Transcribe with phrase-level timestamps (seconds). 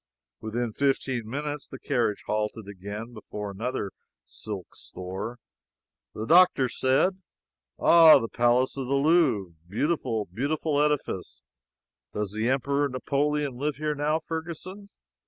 [0.39, 3.91] Within fifteen minutes the carriage halted again, and before another
[4.25, 5.37] silk store.
[6.15, 7.21] The doctor said:
[7.77, 11.43] "Ah, the palace of the Louvre beautiful, beautiful edifice!
[12.15, 14.89] Does the Emperor Napoleon live here now, Ferguson?"